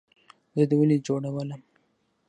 زه 0.57 0.63
دې 0.69 0.75
ولۍ 0.77 0.97
جوړولم؟ 1.05 1.61